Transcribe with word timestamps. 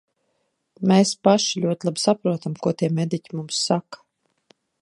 Mēs 0.91 1.11
paši 1.27 1.61
ļoti 1.67 1.89
labi 1.91 2.05
saprotam, 2.05 2.57
ko 2.65 2.75
tie 2.81 2.93
mediķi 3.01 3.41
mums 3.41 3.63
saka. 3.71 4.05